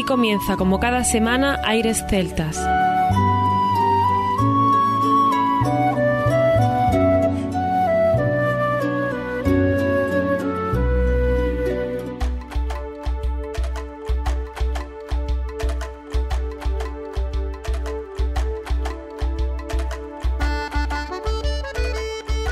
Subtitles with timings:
[0.00, 2.58] Aquí comienza, como cada semana, Aires Celtas.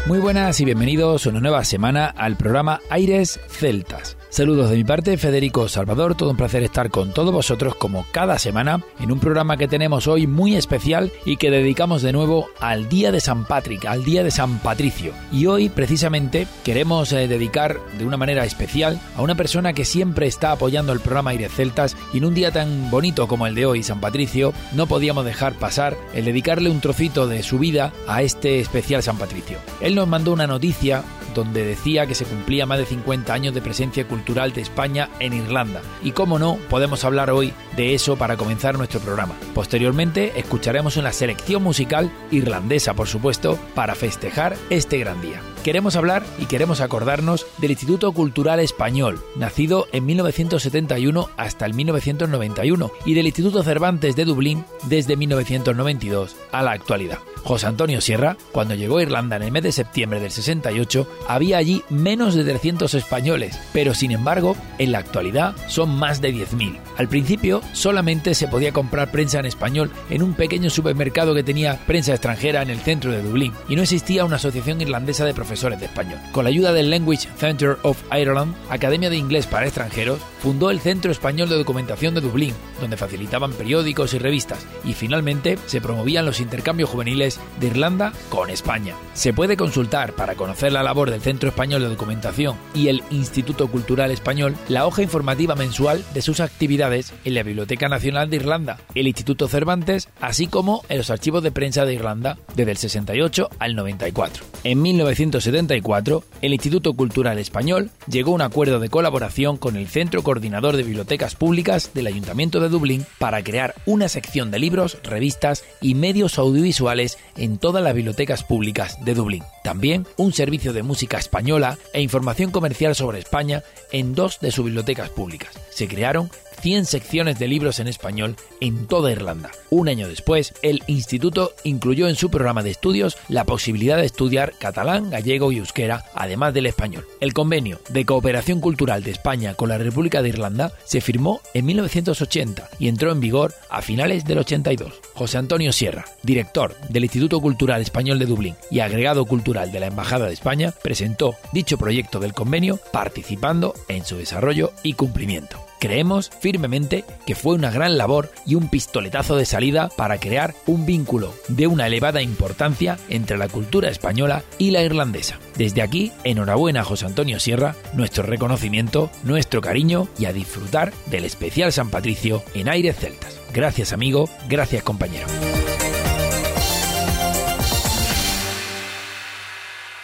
[0.04, 4.17] Muy buenas y bienvenidos una nueva semana al programa Aires Celtas.
[4.30, 8.38] Saludos de mi parte, Federico Salvador, todo un placer estar con todos vosotros como cada
[8.38, 12.90] semana en un programa que tenemos hoy muy especial y que dedicamos de nuevo al
[12.90, 15.14] Día de San Patrick, al Día de San Patricio.
[15.32, 20.26] Y hoy precisamente queremos eh, dedicar de una manera especial a una persona que siempre
[20.26, 23.64] está apoyando el programa Aires Celtas y en un día tan bonito como el de
[23.64, 28.20] hoy, San Patricio, no podíamos dejar pasar el dedicarle un trocito de su vida a
[28.20, 29.56] este especial San Patricio.
[29.80, 31.02] Él nos mandó una noticia
[31.34, 35.32] donde decía que se cumplía más de 50 años de presencia cultural de España en
[35.32, 35.82] Irlanda.
[36.02, 39.34] Y como no, podemos hablar hoy de eso para comenzar nuestro programa.
[39.54, 45.40] Posteriormente escucharemos una selección musical irlandesa, por supuesto, para festejar este gran día.
[45.64, 52.90] Queremos hablar y queremos acordarnos del Instituto Cultural Español, nacido en 1971 hasta el 1991,
[53.04, 57.18] y del Instituto Cervantes de Dublín desde 1992 a la actualidad.
[57.42, 61.58] José Antonio Sierra, cuando llegó a Irlanda en el mes de septiembre del 68, había
[61.58, 66.78] allí menos de 300 españoles, pero sin embargo, en la actualidad son más de 10.000.
[66.98, 71.78] Al principio, solamente se podía comprar prensa en español en un pequeño supermercado que tenía
[71.86, 75.78] prensa extranjera en el centro de Dublín, y no existía una asociación irlandesa de profesores
[75.78, 76.18] de español.
[76.32, 80.80] Con la ayuda del Language Center of Ireland, Academia de Inglés para Extranjeros, fundó el
[80.80, 86.26] Centro Español de Documentación de Dublín, donde facilitaban periódicos y revistas, y finalmente se promovían
[86.26, 88.96] los intercambios juveniles de Irlanda con España.
[89.14, 93.68] Se puede consultar para conocer la labor del Centro Español de Documentación y el Instituto
[93.68, 96.87] Cultural Español la hoja informativa mensual de sus actividades
[97.24, 101.52] en la Biblioteca Nacional de Irlanda, el Instituto Cervantes, así como en los archivos de
[101.52, 104.44] prensa de Irlanda desde el 68 al 94.
[104.64, 110.22] En 1974, el Instituto Cultural Español llegó a un acuerdo de colaboración con el Centro
[110.22, 115.64] Coordinador de Bibliotecas Públicas del Ayuntamiento de Dublín para crear una sección de libros, revistas
[115.80, 119.42] y medios audiovisuales en todas las bibliotecas públicas de Dublín.
[119.62, 123.62] También un servicio de música española e información comercial sobre España
[123.92, 125.50] en dos de sus bibliotecas públicas.
[125.70, 129.50] Se crearon 100 secciones de libros en español en toda Irlanda.
[129.70, 134.54] Un año después, el instituto incluyó en su programa de estudios la posibilidad de estudiar
[134.58, 137.06] catalán, gallego y euskera, además del español.
[137.20, 141.66] El convenio de cooperación cultural de España con la República de Irlanda se firmó en
[141.66, 144.92] 1980 y entró en vigor a finales del 82.
[145.14, 149.86] José Antonio Sierra, director del Instituto Cultural Español de Dublín y agregado cultural de la
[149.86, 155.67] Embajada de España, presentó dicho proyecto del convenio participando en su desarrollo y cumplimiento.
[155.80, 160.86] Creemos firmemente que fue una gran labor y un pistoletazo de salida para crear un
[160.86, 165.38] vínculo de una elevada importancia entre la cultura española y la irlandesa.
[165.56, 171.24] Desde aquí, enhorabuena a José Antonio Sierra, nuestro reconocimiento, nuestro cariño y a disfrutar del
[171.24, 173.38] especial San Patricio en Aires Celtas.
[173.52, 175.26] Gracias amigo, gracias compañero.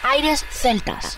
[0.03, 1.17] Aires Celtas.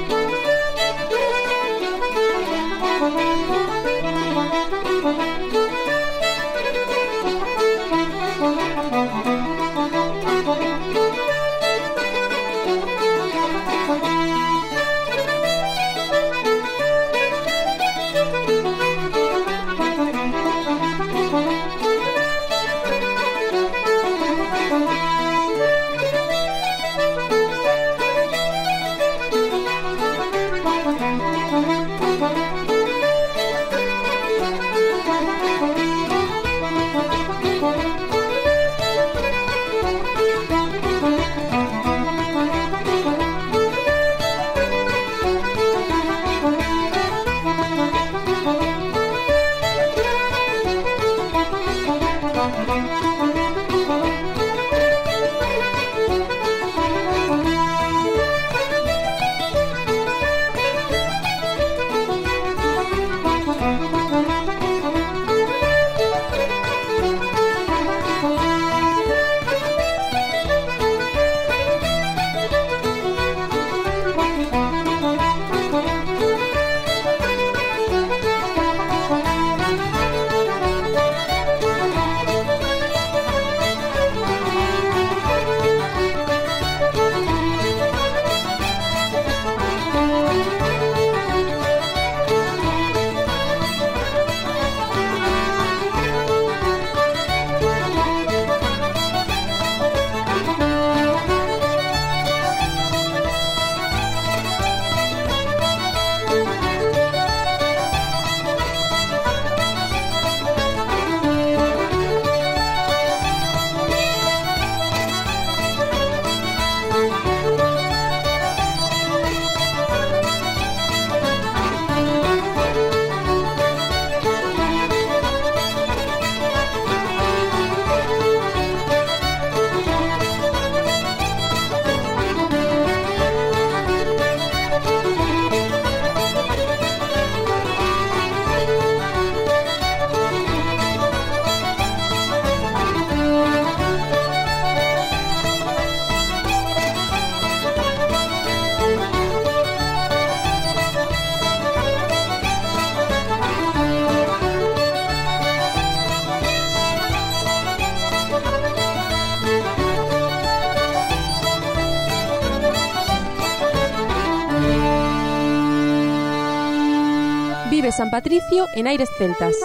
[167.91, 169.55] San Patricio en Aires Celtas.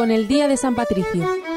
[0.00, 1.49] Con el Día de San Patricio.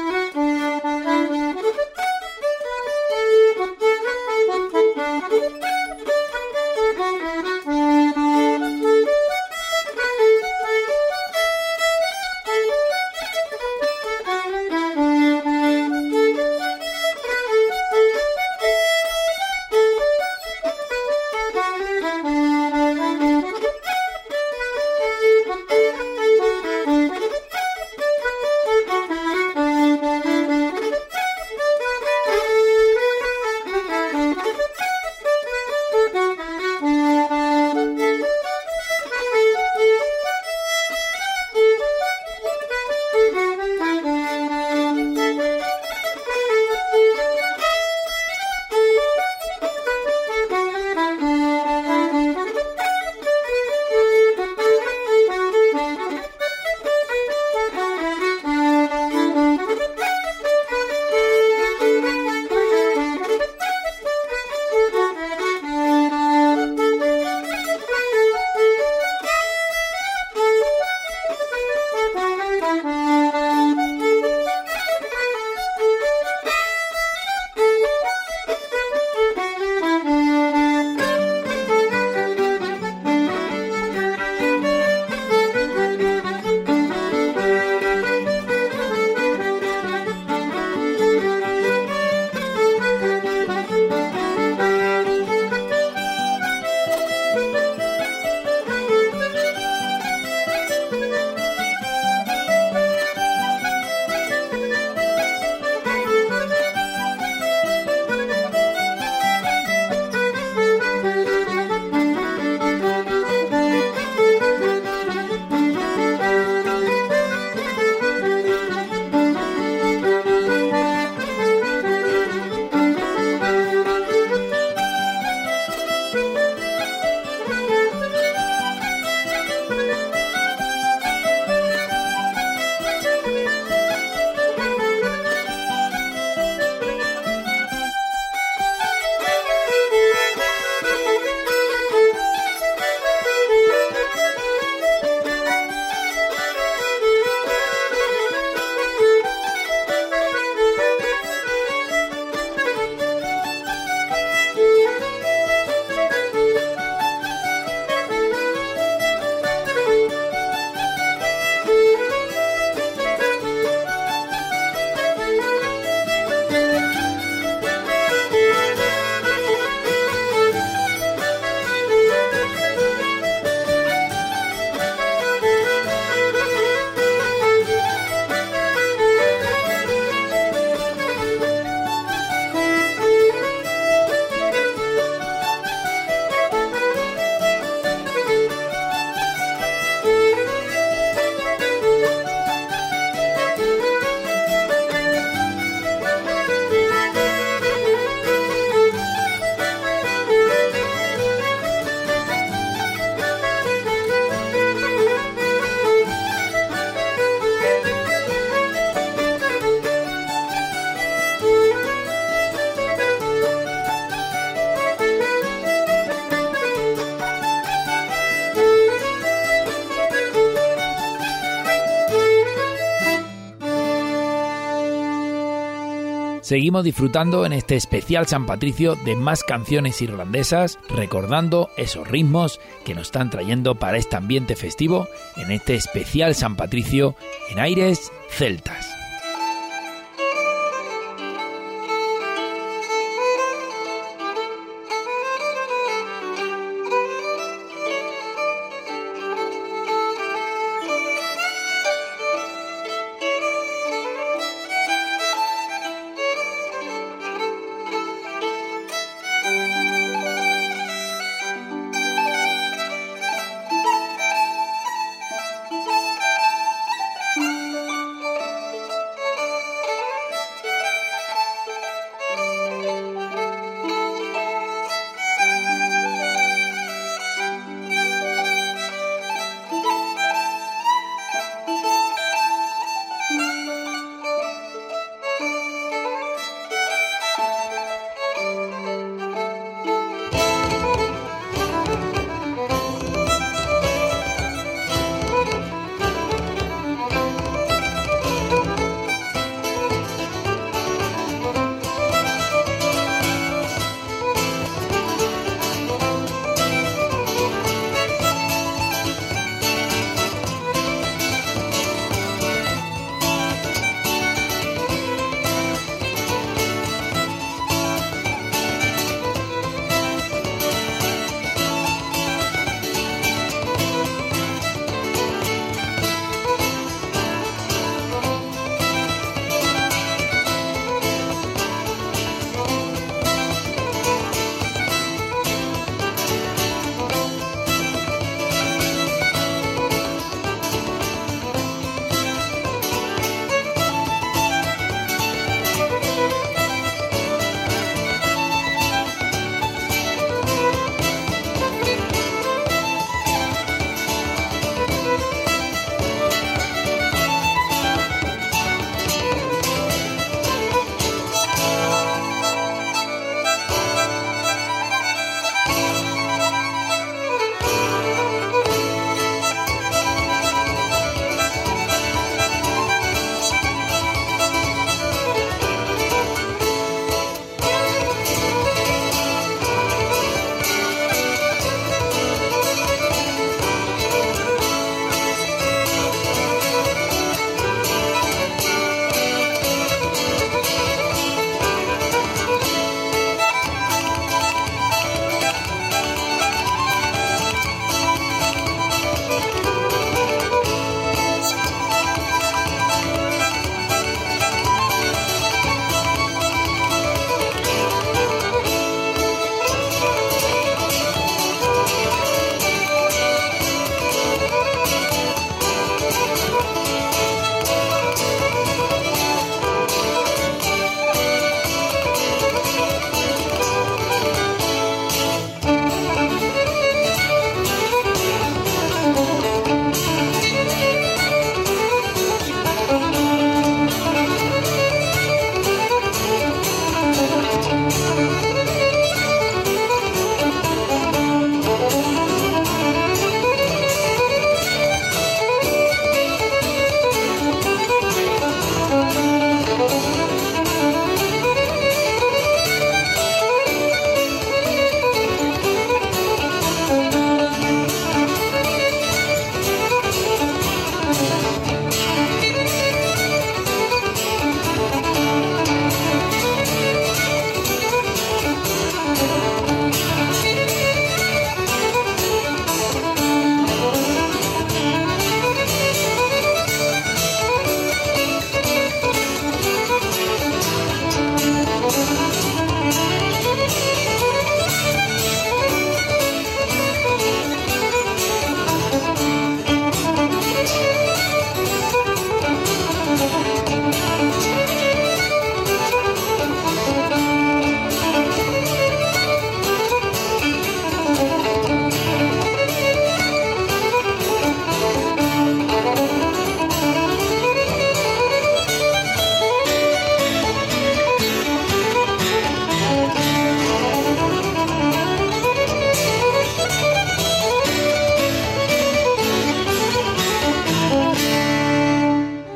[226.54, 232.94] Seguimos disfrutando en este especial San Patricio de más canciones irlandesas, recordando esos ritmos que
[232.94, 237.16] nos están trayendo para este ambiente festivo en este especial San Patricio
[237.50, 238.83] en aires celtas.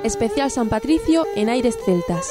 [0.08, 2.26] especial San Patricio en aires celtas.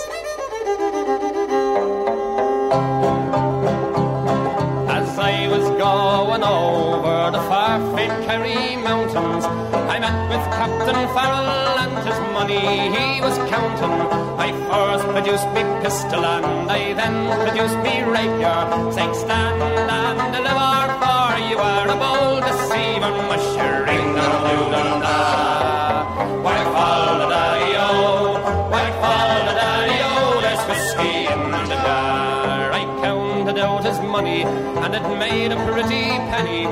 [4.90, 9.46] As I was going over the far-famed Kerry mountains,
[9.94, 13.96] I met with Captain Farrell and his money he was counting.
[14.40, 18.60] I first produced me pistol and I then produced me rapier,
[18.96, 23.77] Say, "Stand and deliver, for you are a bold deceiver, Monsieur."
[34.18, 34.42] Money
[34.84, 36.66] and it made a pretty penny.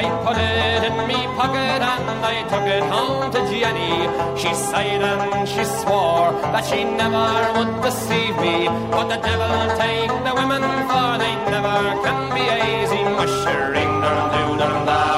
[0.00, 3.94] I put it in me pocket and I took it home to Jenny.
[4.40, 8.56] She sighed and she swore that she never would deceive me.
[8.94, 13.02] But the devil take the women for they never can be easy.
[13.18, 15.09] Mushering dum doo dum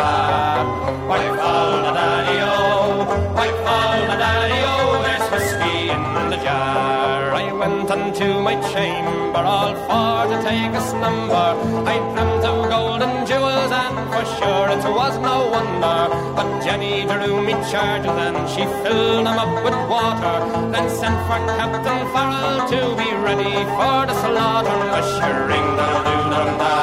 [7.62, 11.50] went unto my chamber all for to take a slumber.
[11.94, 16.00] I dreamt of golden jewels and for sure it was no wonder.
[16.36, 20.36] But Jenny drew me charges and she filled them up with water.
[20.72, 24.78] Then sent for Captain Farrell to be ready for the slaughter.
[24.94, 26.74] Mushering dum doo dum da.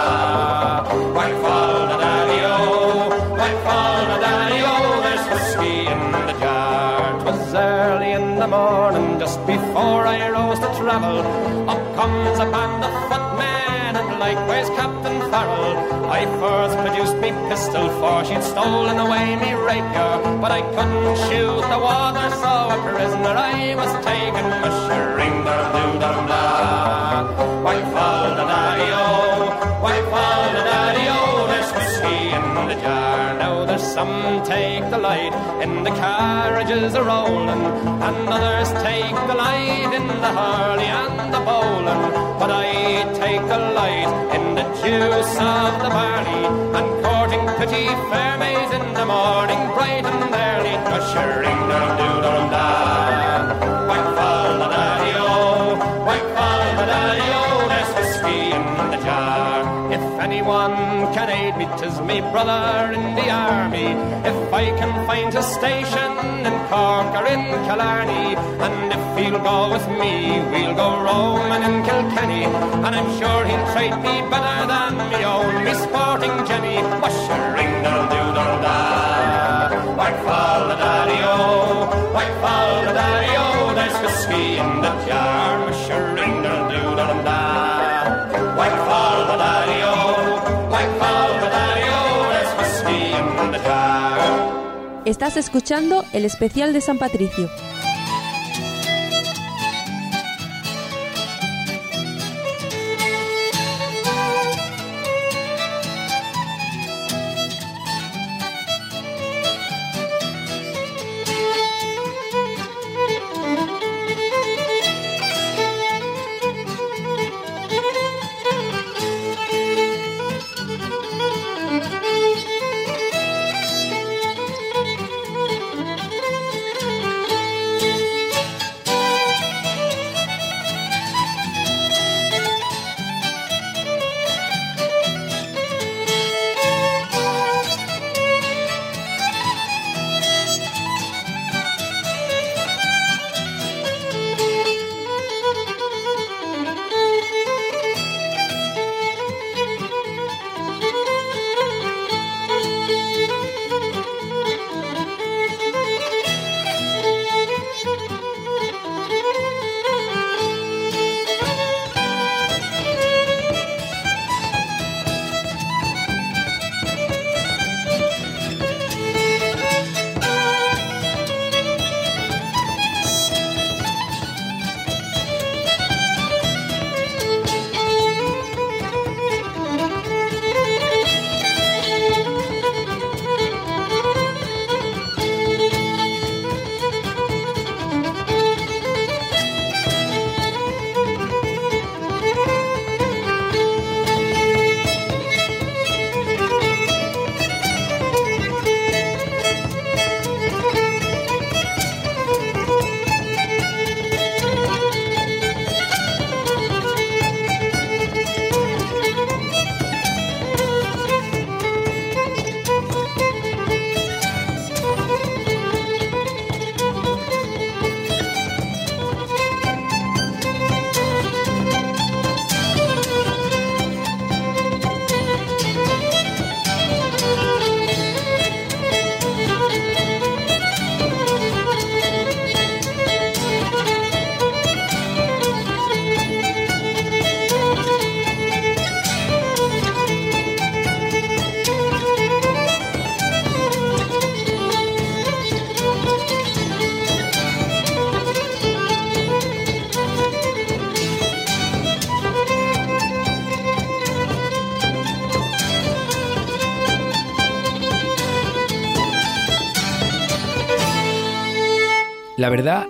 [1.15, 1.98] Why fall
[8.39, 11.19] the morning, just before I rose to travel.
[11.69, 15.75] Up comes a band of footmen, and likewise Captain Farrell.
[16.09, 20.39] I first produced me pistol, for she'd stolen away me rapier.
[20.39, 24.45] But I couldn't shoot the water, so a prisoner I was taken.
[24.63, 24.98] Mushering
[34.45, 37.63] take the light in the carriages a rolling,
[38.07, 42.03] and others take the light in the hurley and the bowling.
[42.39, 46.45] But I take the light in the juice of the barley,
[46.77, 52.49] and courting pretty fair maids in the morning, bright and early, ushering dum doo dum
[52.51, 53.78] da.
[60.19, 60.75] Anyone
[61.15, 63.89] can aid me, 'tis me brother in the army.
[64.31, 66.11] If I can find a station
[66.47, 70.13] in Cork or in Killarney, and if he'll go with me,
[70.51, 72.43] we'll go roaming in Kilkenny.
[72.85, 78.01] And I'm sure he'll treat me better than me own, me sporting Jenny, mushering dum
[78.11, 78.77] doo dum da.
[79.99, 81.37] Why fall the daddy-o,
[82.15, 85.58] why fall the daddy-o, there's whiskey in the jar,
[95.09, 97.49] Estás escuchando el especial de San Patricio.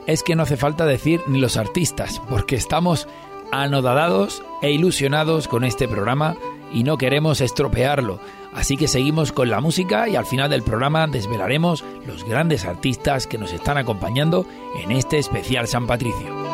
[0.07, 3.07] Es que no hace falta decir ni los artistas, porque estamos
[3.51, 6.35] anodadados e ilusionados con este programa
[6.71, 8.19] y no queremos estropearlo.
[8.53, 13.27] Así que seguimos con la música y al final del programa desvelaremos los grandes artistas
[13.27, 14.45] que nos están acompañando
[14.83, 16.48] en este especial San Patricio.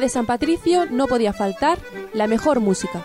[0.00, 1.78] De San Patricio no podía faltar
[2.12, 3.04] la mejor música.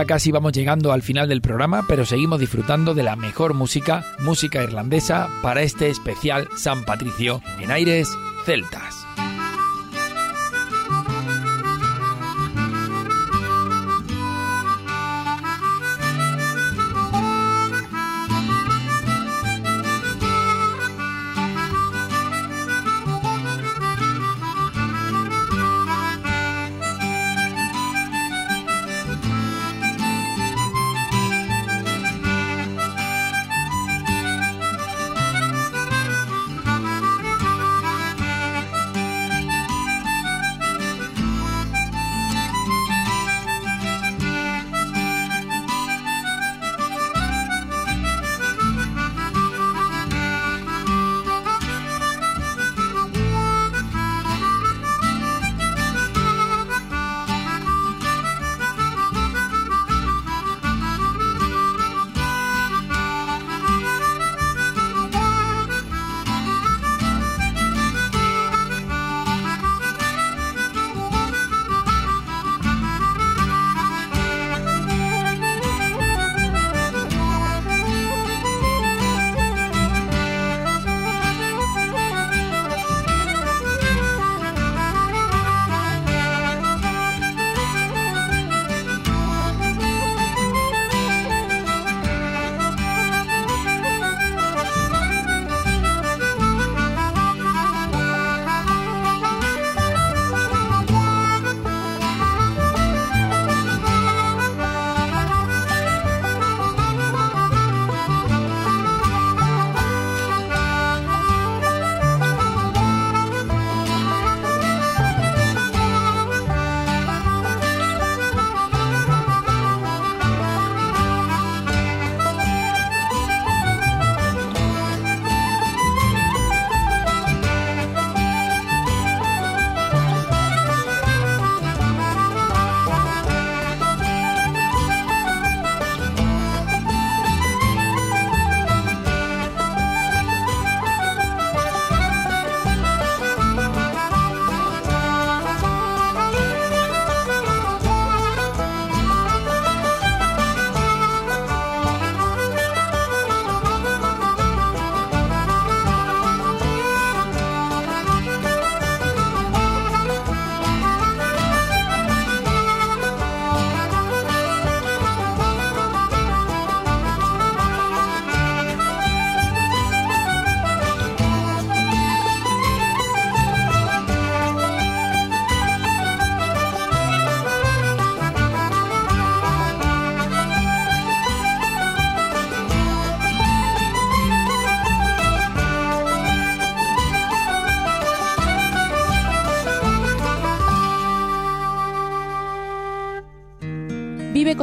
[0.00, 4.02] Ya casi vamos llegando al final del programa, pero seguimos disfrutando de la mejor música,
[4.20, 8.08] música irlandesa, para este especial San Patricio en aires
[8.46, 8.89] celtas.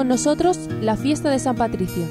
[0.07, 2.03] Nosotros la fiesta de San Patricio.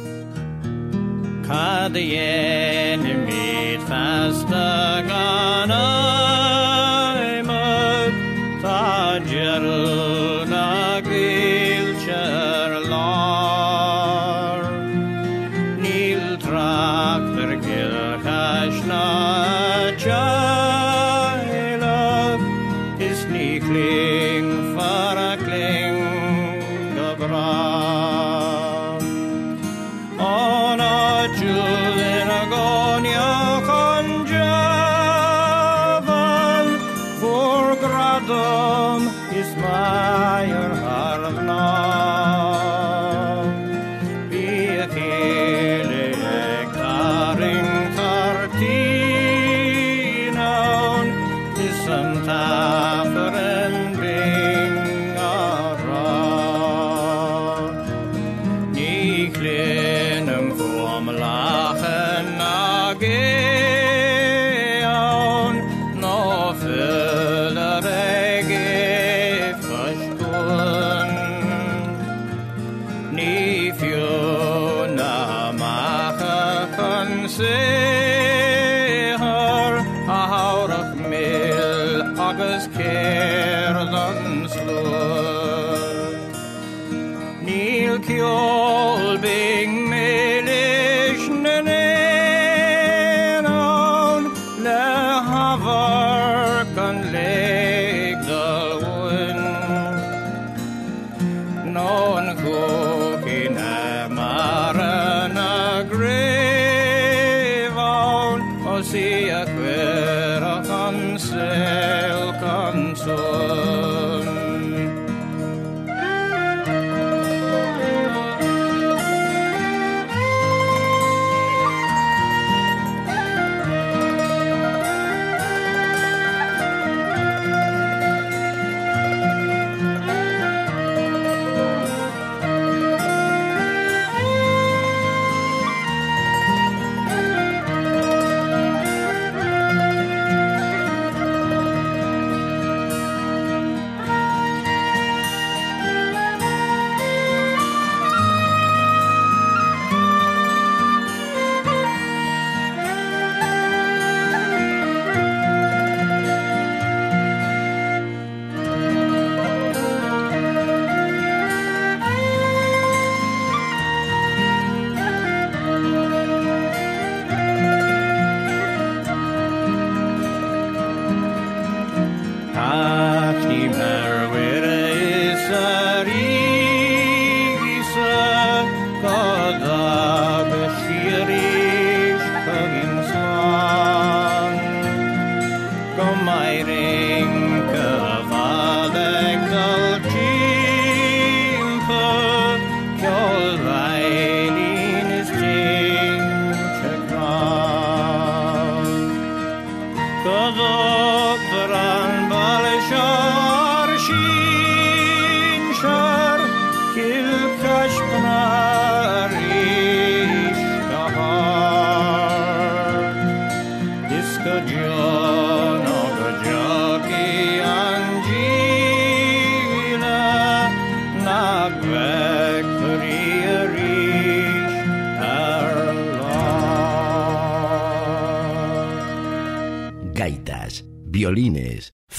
[77.28, 77.95] say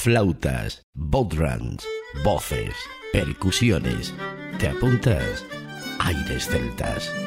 [0.07, 1.85] flautas, bodrums,
[2.23, 2.73] voces,
[3.11, 4.13] percusiones.
[4.57, 5.43] ¿Te apuntas?
[5.99, 7.26] Aires celtas.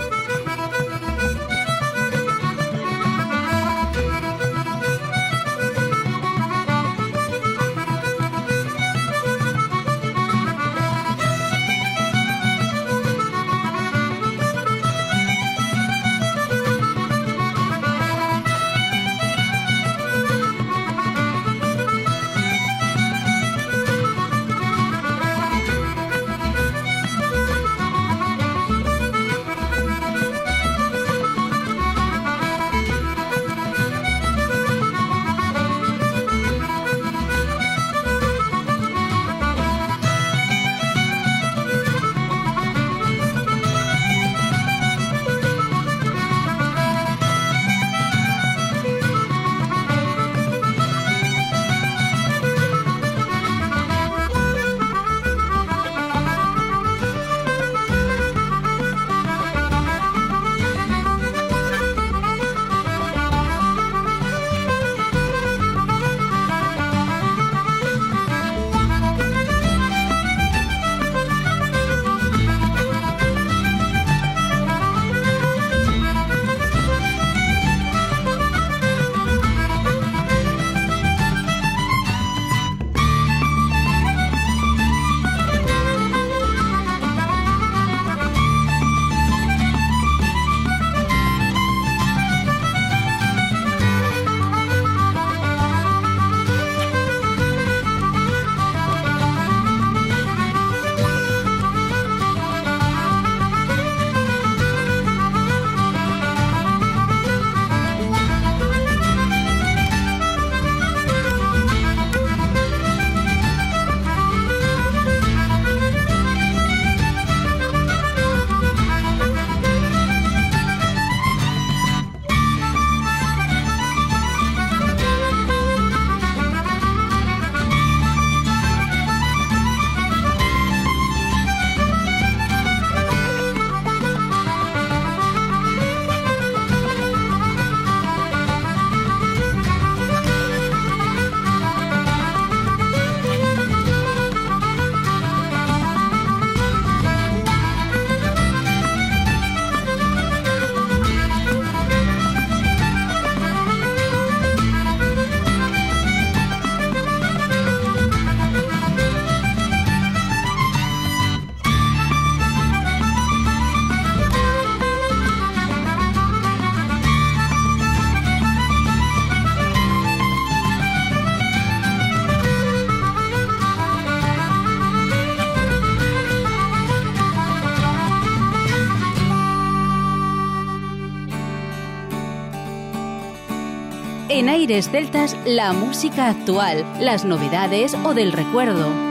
[184.61, 189.10] Aires Celtas, la música actual, las novedades o del recuerdo.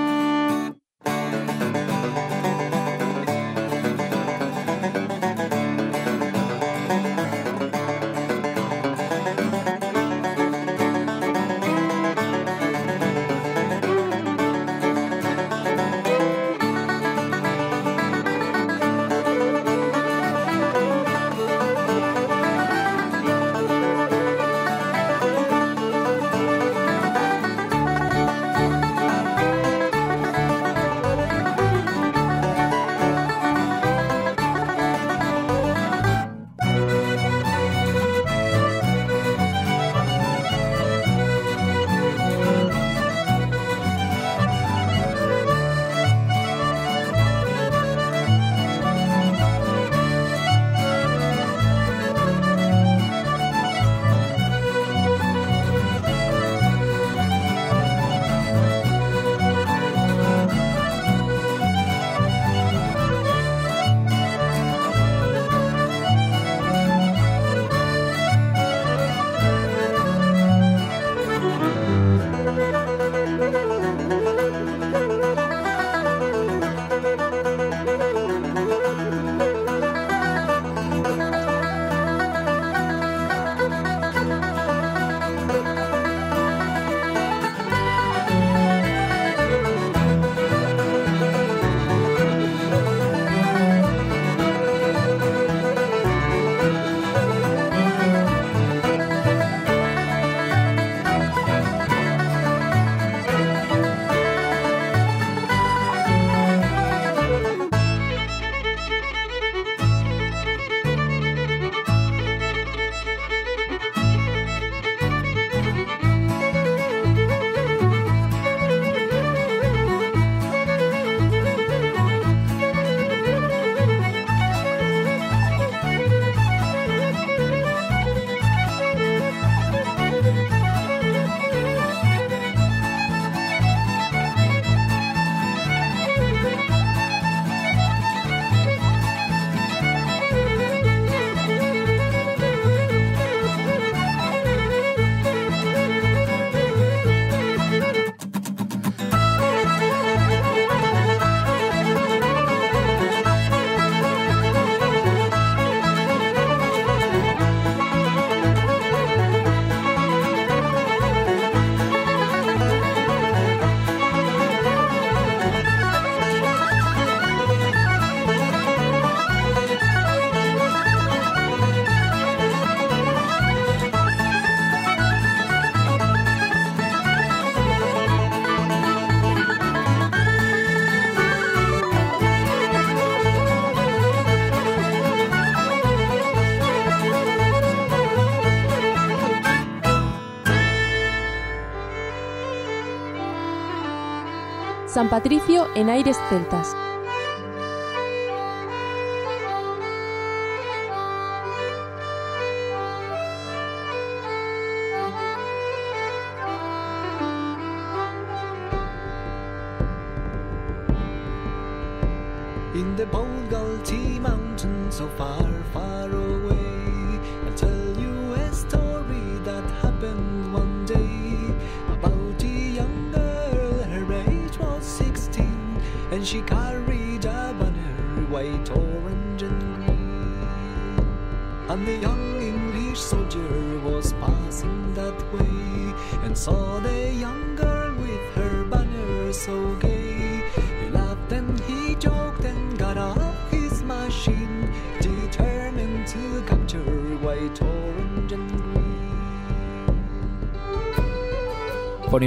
[195.01, 196.77] San Patricio en aires celtas.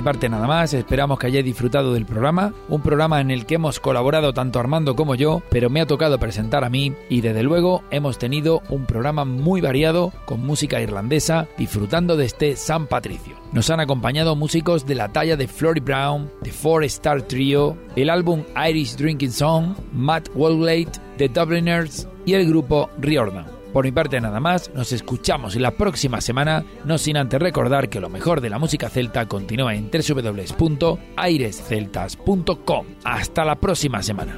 [0.04, 3.80] Parte nada más, esperamos que hayáis disfrutado del programa, un programa en el que hemos
[3.80, 7.84] colaborado tanto Armando como yo, pero me ha tocado presentar a mí y desde luego
[7.90, 13.36] hemos tenido un programa muy variado con música irlandesa disfrutando de este San Patricio.
[13.54, 18.10] Nos han acompañado músicos de la talla de Flory Brown, The Four Star Trio, el
[18.10, 23.53] álbum Irish Drinking Song, Matt Walglate, The Dubliners y el grupo Riordan.
[23.74, 28.00] Por mi parte nada más, nos escuchamos la próxima semana, no sin antes recordar que
[28.00, 32.86] lo mejor de la música celta continúa en www.airesceltas.com.
[33.04, 34.38] Hasta la próxima semana.